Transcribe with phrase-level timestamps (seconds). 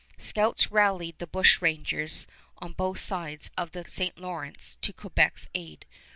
[0.17, 2.25] Scouts rallied the bushrangers
[2.57, 4.17] on both sides of the St.
[4.17, 5.85] Lawrence to Quebec's aid.